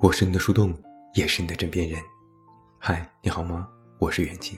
[0.00, 0.72] 我是你的树洞，
[1.14, 2.00] 也是你的枕边人。
[2.78, 3.68] 嗨，你好吗？
[3.98, 4.56] 我是远近。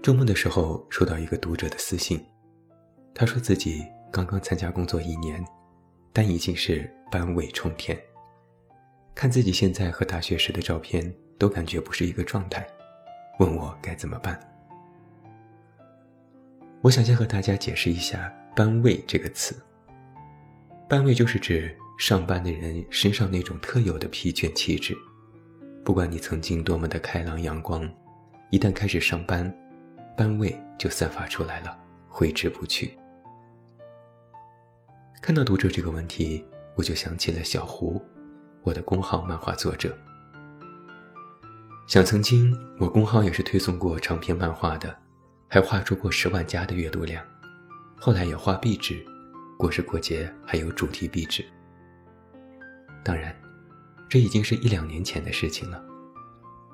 [0.00, 2.24] 周末的时候收到一个读者的私信，
[3.12, 5.44] 他说自己刚刚参加工作一年，
[6.12, 8.00] 但已经是班味冲天。
[9.16, 12.64] 看自己现在和大学时的照片，都感觉不是一个状态，
[13.40, 14.38] 问我该怎么办。
[16.82, 19.60] 我想先和大家解释一下“班味”这个词。
[20.88, 24.96] 班味就是指上班的人身上那种特有的疲倦气质。
[25.84, 27.88] 不管你曾经多么的开朗阳光，
[28.50, 29.52] 一旦开始上班，
[30.16, 31.76] 班味就散发出来了，
[32.08, 32.96] 挥之不去。
[35.22, 38.00] 看到读者这个问题，我就想起了小胡，
[38.62, 39.96] 我的公号漫画作者。
[41.86, 44.94] 想曾经我公号也是推送过长篇漫画的。
[45.48, 47.24] 还画出过十万加的阅读量，
[47.96, 49.00] 后来也画壁纸，
[49.56, 51.44] 过时过节还有主题壁纸。
[53.06, 53.32] 当然，
[54.08, 55.80] 这已经是一两年前的事情了。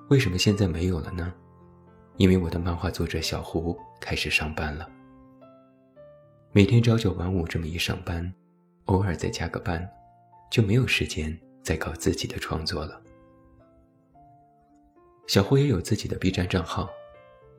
[0.09, 1.31] 为什么现在没有了呢？
[2.17, 4.89] 因为我的漫画作者小胡开始上班了，
[6.51, 8.33] 每天朝九晚五这么一上班，
[8.87, 9.87] 偶尔再加个班，
[10.51, 12.99] 就没有时间再搞自己的创作了。
[15.27, 16.89] 小胡也有自己的 B 站账号。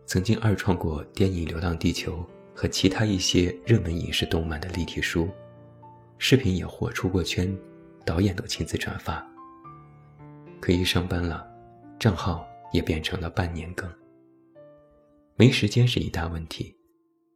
[0.07, 2.17] 曾经二创过电影《流浪地球》
[2.59, 5.29] 和其他一些热门影视动漫的立体书，
[6.17, 7.55] 视频也火出过圈，
[8.05, 9.25] 导演都亲自转发。
[10.59, 11.45] 可以上班了，
[11.99, 13.91] 账号也变成了半年更。
[15.35, 16.75] 没时间是一大问题，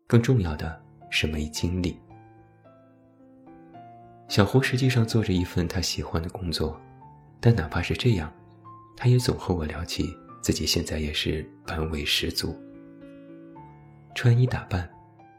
[0.06, 2.00] 更重要的是没精力。
[4.28, 6.80] 小胡实际上做着一份他喜欢的工作，
[7.40, 8.32] 但哪怕是这样，
[8.96, 10.16] 他也总和我聊起。
[10.40, 12.56] 自己现在也是班味十足，
[14.16, 14.90] 穿衣打扮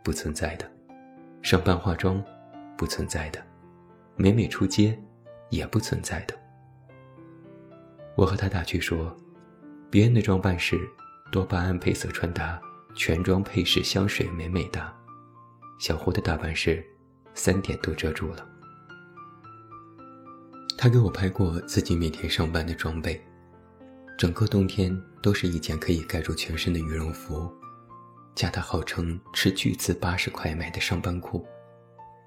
[0.02, 0.70] 不存在的，
[1.40, 2.22] 上班化妆
[2.76, 3.42] 不存在的，
[4.16, 4.98] 每每出街
[5.50, 6.34] 也不存在的。
[8.16, 9.16] 我和他打趣说，
[9.90, 10.78] 别人的装扮是
[11.30, 12.60] 多巴胺配色穿搭，
[12.94, 14.92] 全装配饰香水美美哒，
[15.78, 16.84] 小胡的打扮是
[17.34, 18.46] 三点都遮住了。
[20.76, 23.20] 他给我拍过自己每天上班的装备。
[24.16, 27.48] 整个冬天都是一件可以盖住全身的羽绒服，
[28.34, 31.46] 加他号称斥巨资八十块买的上班裤，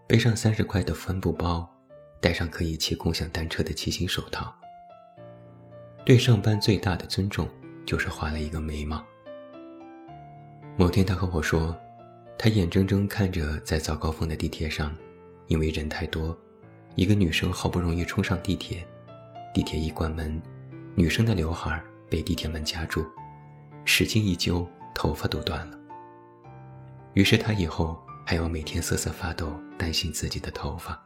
[0.07, 1.69] 背上三十块的帆布包，
[2.21, 4.53] 戴上可以骑共享单车的骑行手套。
[6.05, 7.49] 对上班最大的尊重
[7.85, 9.03] 就是画了一个眉毛。
[10.77, 11.75] 某天他和我说，
[12.37, 14.95] 他眼睁睁看着在早高峰的地铁上，
[15.47, 16.37] 因为人太多，
[16.95, 18.85] 一个女生好不容易冲上地铁，
[19.53, 20.41] 地铁一关门。
[20.93, 23.05] 女生的刘海被地铁门夹住，
[23.85, 25.77] 使劲一揪，头发都断了。
[27.13, 31.01] 于是他以后还要每天瑟瑟发抖，担心自己的头发。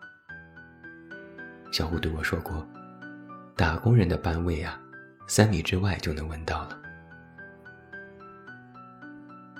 [1.76, 2.66] 小胡对我说过
[3.54, 4.82] ：“打工人的班味啊，
[5.28, 6.82] 三米之外就能闻到了。”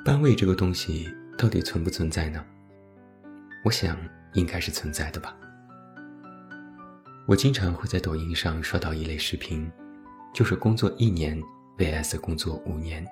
[0.06, 2.42] 班味这个东西到底存不存在呢？
[3.66, 3.98] 我想
[4.32, 5.36] 应该是存在的吧。
[7.28, 9.70] 我经常会在抖音上刷到一类视频。
[10.34, 11.38] 就是工作一年
[11.78, 13.06] vs 工作五年。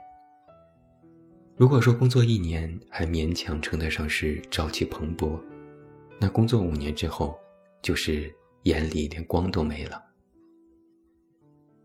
[1.57, 5.37] 如果说工作一年还勉强称得上是朝气蓬勃，
[6.21, 7.37] 那工作五年之后，
[7.81, 10.01] 就是眼里连光都没了。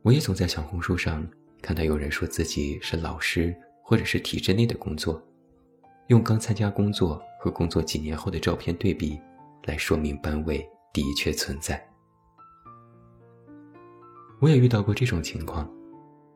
[0.03, 1.29] 我也总在小红书上
[1.61, 5.23] 看到有人说自己是老师或者是体制内的工作，
[6.07, 9.19] 用刚参加工作和工作几年后的照片对比，
[9.65, 11.85] 来说明班位的确存在。
[14.41, 15.69] 我也遇到过这种情况，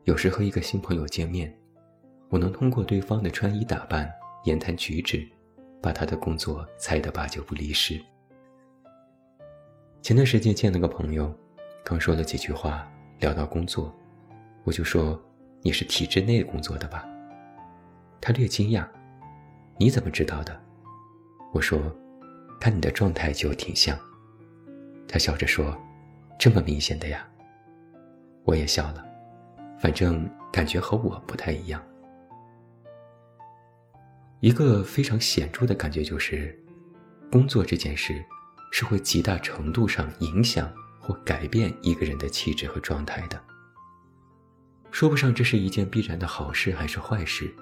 [0.03, 1.57] 有时和一个新朋友见面，
[2.29, 4.11] 我能通过对方的穿衣打扮、
[4.43, 5.25] 言谈举止，
[5.81, 7.99] 把他的工作猜得八九不离十。
[10.03, 11.33] 前段时间见了个朋友，
[11.81, 12.85] 刚说了几句话，
[13.21, 13.95] 聊到工作，
[14.65, 15.17] 我就说
[15.63, 17.07] ：“你是体制内工作的吧？”
[18.19, 18.85] 他略惊讶
[19.79, 20.61] ：“你怎么知道的？”
[21.53, 21.79] 我说
[22.59, 23.97] ：“看你的状态就挺像。”
[25.07, 25.73] 他笑着说
[26.37, 27.25] ：“这么明显的呀？”
[28.43, 29.05] 我也笑了，
[29.79, 31.81] 反正感觉和我不太一样。
[34.41, 36.61] 一个非常显著的感觉就是，
[37.31, 38.21] 工作这件事
[38.75, 40.67] 是会极大程度上影响
[40.99, 43.39] 或改变一个人的气质和状态的。
[44.89, 47.53] 说不上这是一件必然的好事还是坏事，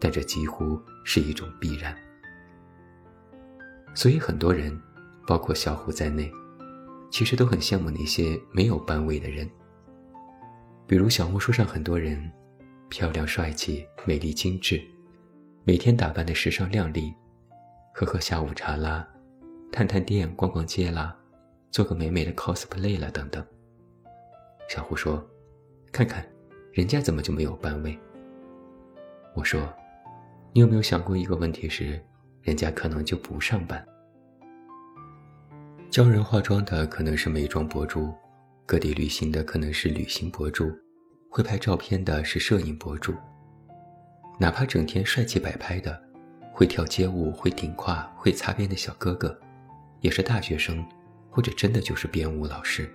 [0.00, 1.96] 但这几乎是一种必然。
[3.94, 4.76] 所以很多人，
[5.24, 6.28] 包括小胡在内，
[7.12, 9.48] 其实都很羡慕那些没有班位的人。
[10.84, 12.28] 比如小红书上很多人，
[12.88, 14.82] 漂亮帅气、美丽精致，
[15.62, 17.14] 每天打扮的时尚靓丽，
[17.94, 19.06] 喝喝下午茶啦，
[19.72, 21.16] 探探店、逛逛街啦，
[21.70, 23.44] 做个美美的 cosplay 了等等。
[24.68, 25.24] 小胡说
[25.92, 26.26] ：“看看，
[26.72, 27.98] 人家怎么就没有班位？”
[29.34, 29.60] 我说
[30.52, 32.02] ：“你有没有想过一个问题是，
[32.42, 33.86] 人家可能就不上班？
[35.90, 38.12] 教人化妆的可能是美妆博主，
[38.64, 40.70] 各地旅行的可能是旅行博主，
[41.30, 43.14] 会拍照片的是摄影博主。
[44.38, 46.02] 哪怕整天帅气摆拍的，
[46.52, 49.38] 会跳街舞、会顶胯、会擦边的小哥哥，
[50.00, 50.84] 也是大学生，
[51.30, 52.90] 或者真的就是编舞老师。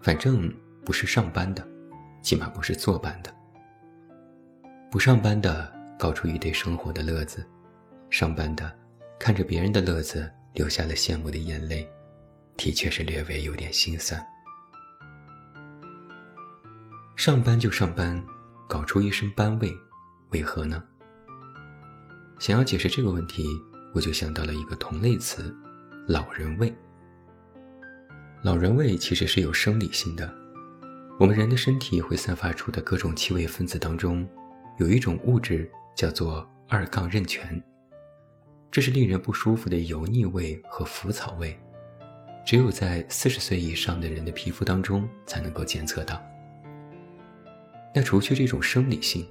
[0.00, 0.52] 反正
[0.84, 1.66] 不是上班的，
[2.22, 3.34] 起码不是坐班的。”
[4.90, 7.44] 不上班的搞出一堆生活的乐子，
[8.10, 8.72] 上班的
[9.18, 11.88] 看着别人的乐子流下了羡慕的眼泪，
[12.56, 14.24] 的确是略微有点心酸。
[17.16, 18.22] 上班就上班，
[18.68, 19.72] 搞出一身班味，
[20.30, 20.82] 为何呢？
[22.38, 23.44] 想要解释这个问题，
[23.94, 25.54] 我就想到了一个同类词——
[26.08, 26.74] 老人味。
[28.42, 30.30] 老人味其实是有生理性的，
[31.18, 34.28] 我们人的身体会散发出的各种气味分子当中。
[34.78, 37.62] 有一种物质叫做二杠壬醛，
[38.72, 41.56] 这是令人不舒服的油腻味和腐草味，
[42.44, 46.20] 只有在四十岁以上的人的皮肤当中才能够检测到。
[47.94, 49.24] 那除去这种生理性，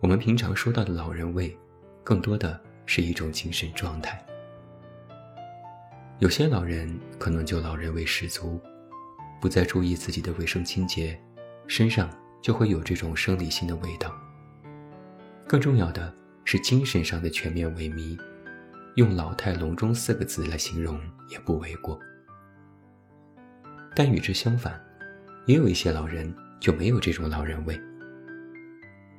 [0.00, 1.56] 我们平常说到的老人味，
[2.02, 4.24] 更多的是一种精神状态。
[6.20, 6.88] 有些老人
[7.18, 8.60] 可能就老人味十足，
[9.40, 11.20] 不再注意自己的卫生清洁，
[11.66, 12.08] 身上
[12.40, 14.14] 就会有这种生理性的味道。
[15.46, 16.14] 更重要的
[16.44, 18.18] 是精神上的全面萎靡，
[18.94, 21.98] 用“老态龙钟”四个字来形容也不为过。
[23.94, 24.80] 但与之相反，
[25.46, 27.78] 也有一些老人就没有这种老人味。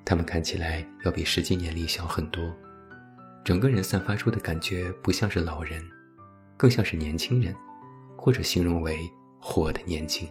[0.04, 2.56] 他们看起来要比实际年龄小很多，
[3.46, 5.80] 整个人散发出的感觉不像是老人，
[6.58, 7.56] 更像是年轻人，
[8.18, 8.98] 或者形容为
[9.40, 10.28] 活的年轻。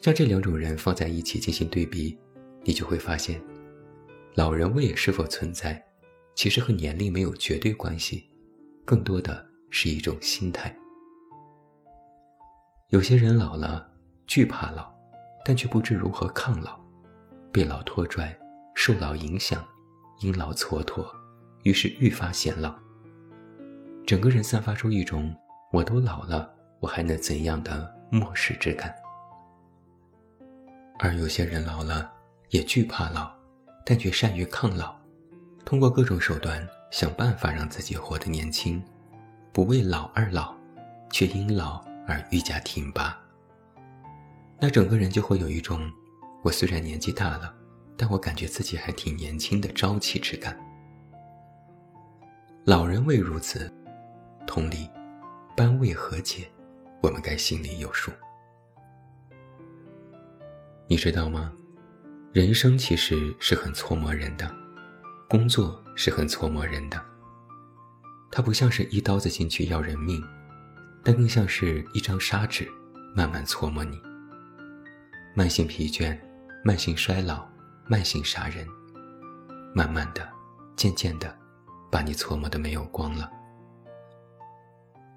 [0.00, 2.18] 将这两种人放在一起进行对比，
[2.64, 3.40] 你就会发现。
[4.34, 5.80] 老人味是否存在，
[6.34, 8.28] 其实和年龄没有绝对关系，
[8.84, 10.76] 更多的是一种心态。
[12.88, 13.88] 有些人老了，
[14.26, 14.92] 惧怕老，
[15.44, 16.76] 但却不知如何抗老，
[17.52, 18.36] 被老拖拽，
[18.74, 19.64] 受老影响，
[20.22, 21.06] 因老蹉跎，
[21.62, 22.74] 于是愈发显老。
[24.06, 25.34] 整个人散发出一种
[25.72, 28.94] “我都老了，我还能怎样的”漠视之感。
[30.98, 32.10] 而有些人老了，
[32.50, 33.30] 也惧怕老。
[33.84, 34.94] 但却善于抗老，
[35.64, 38.80] 通过各种手段想办法让自己活得年轻，
[39.52, 40.54] 不为老而老，
[41.10, 43.18] 却因老而愈加挺拔。
[44.60, 45.90] 那整个人就会有一种，
[46.44, 47.52] 我虽然年纪大了，
[47.96, 50.58] 但我感觉自己还挺年轻的朝气之感。
[52.64, 53.72] 老人未如此，
[54.46, 54.88] 同理，
[55.56, 56.50] 班未和解，
[57.02, 58.10] 我们该心里有数。
[60.86, 61.52] 你知道吗？
[62.32, 64.50] 人生其实是很搓磨人的，
[65.28, 67.00] 工作是很搓磨人的。
[68.30, 70.22] 它不像是一刀子进去要人命，
[71.04, 72.66] 但更像是一张砂纸，
[73.14, 74.00] 慢慢搓磨你。
[75.34, 76.18] 慢性疲倦，
[76.64, 77.46] 慢性衰老，
[77.92, 78.66] 慢性杀人，
[79.74, 80.26] 慢慢的，
[80.76, 81.30] 渐渐的，
[81.90, 83.30] 把你搓磨的没有光了。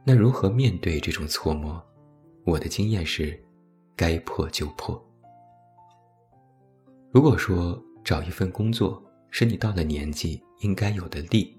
[0.05, 1.81] 那如何面对这种搓磨？
[2.43, 3.41] 我的经验是，
[3.95, 5.01] 该破就破。
[7.13, 11.57] 如果说找一份工作是你到了年纪应该有的立，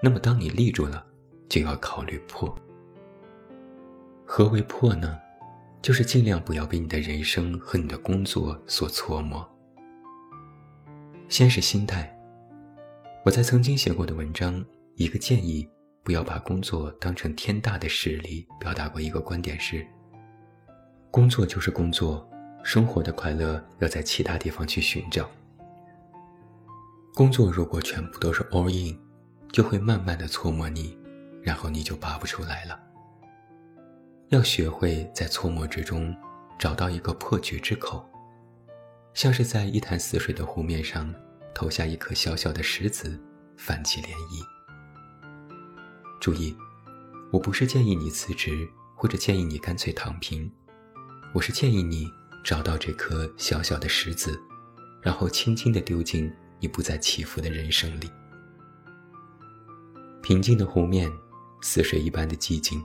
[0.00, 1.04] 那么当你立住了，
[1.48, 2.56] 就要考虑破。
[4.24, 5.18] 何为破呢？
[5.82, 9.44] 就是尽量不要被你的人生和你的工作所搓磨。
[11.28, 12.10] 先是心态，
[13.22, 15.68] 我在曾经写过的文章，一个建议，
[16.02, 19.86] 不要把工作当成天大的事里，表达过一个观点是：
[21.10, 22.26] 工作就是工作。
[22.64, 25.28] 生活的快乐要在其他地方去寻找。
[27.14, 28.98] 工作如果全部都是 all in，
[29.52, 30.98] 就会慢慢的搓磨你，
[31.42, 32.78] 然后你就拔不出来了。
[34.30, 36.14] 要学会在搓磨之中
[36.58, 38.07] 找到一个破局之口，
[39.18, 41.12] 像是在一潭死水的湖面上
[41.52, 43.20] 投下一颗小小的石子，
[43.56, 44.46] 泛起涟漪。
[46.20, 46.56] 注意，
[47.32, 50.48] 我不是建议你辞职，或者建议你干脆躺平，
[51.34, 52.08] 我是建议你。
[52.44, 54.40] 找到这颗小小的石子，
[55.02, 58.08] 然后轻轻地丢进你不再起伏的人生里。
[60.22, 61.10] 平静的湖面，
[61.60, 62.80] 死水一般的寂静，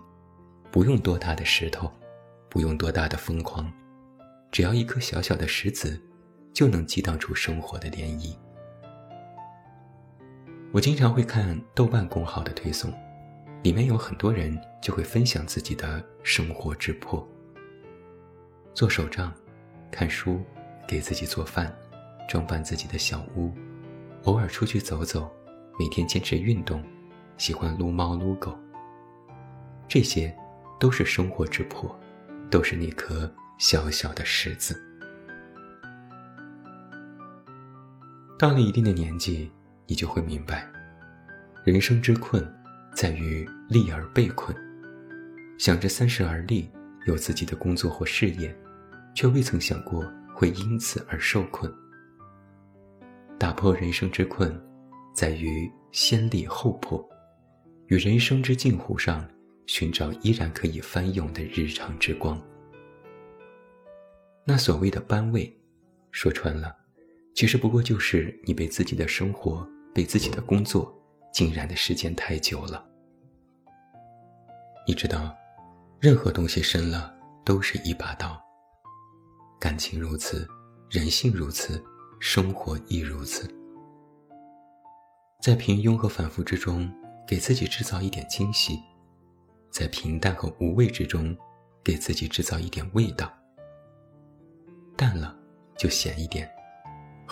[0.72, 1.92] 不用多大的石头，
[2.50, 3.72] 不用多大的疯狂，
[4.52, 6.02] 只要一颗小小的石子，
[6.54, 8.36] 就能激荡出生活的涟漪。
[10.72, 12.94] 我经常会看豆瓣公号的推送，
[13.64, 17.28] 里面有很多人就会分享自己的生活之魄。
[18.74, 19.32] 做手账，
[19.92, 20.42] 看书，
[20.88, 21.72] 给自己做饭，
[22.28, 23.52] 装扮自己的小屋，
[24.24, 25.32] 偶尔出去走走，
[25.80, 26.84] 每天坚持运动，
[27.38, 28.58] 喜欢撸猫撸狗。
[29.88, 30.36] 这些，
[30.80, 31.96] 都是生活之魄，
[32.50, 34.80] 都是那颗小小的石子。
[38.38, 39.52] 到了一定的年纪，
[39.88, 40.70] 你就会明白，
[41.64, 42.44] 人生之困，
[42.94, 44.56] 在于立而被困。
[45.58, 46.70] 想着三十而立，
[47.06, 48.54] 有自己的工作或事业，
[49.16, 50.04] 却未曾想过
[50.36, 51.72] 会因此而受困。
[53.38, 54.60] 打破人生之困，
[55.14, 57.08] 在于先立后破，
[57.88, 59.26] 与人生之镜湖上
[59.68, 62.42] 寻找依然可以翻涌的日常之光。
[64.44, 65.56] 那所谓的班位，
[66.12, 66.83] 说穿了。
[67.34, 70.94] 其实不过就是你被自己的生活、被自己的工作
[71.32, 72.86] 浸染的时间太久了。
[74.88, 75.36] 你知道，
[76.00, 77.14] 任何东西深了
[77.44, 78.40] 都是一把刀。
[79.60, 80.48] 感情如此，
[80.90, 81.84] 人性如此，
[82.20, 83.50] 生活亦如此。
[85.42, 86.92] 在平庸和反复之中，
[87.28, 88.76] 给自己制造一点惊喜；
[89.72, 91.36] 在平淡和无味之中，
[91.84, 93.32] 给自己制造一点味道。
[94.96, 95.36] 淡了，
[95.78, 96.50] 就咸一点。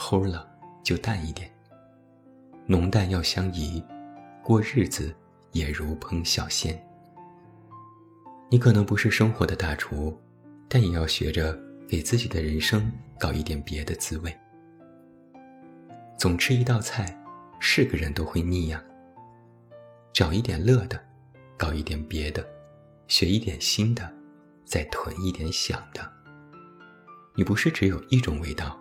[0.02, 0.50] 齁了
[0.84, 1.48] 就淡一点，
[2.66, 3.82] 浓淡要相宜，
[4.44, 5.16] 过日子
[5.52, 6.76] 也如烹小鲜。
[8.50, 10.20] 你可能不是生活的大厨，
[10.68, 11.56] 但也要学着
[11.88, 14.36] 给自己的人生搞一点别的滋味。
[16.18, 17.16] 总吃一道菜，
[17.60, 18.84] 是个人都会腻呀。
[20.12, 21.00] 找一点乐的，
[21.56, 22.44] 搞一点别的，
[23.08, 24.12] 学一点新的，
[24.66, 26.12] 再囤一点想的。
[27.36, 28.81] 你不是只有一种味道。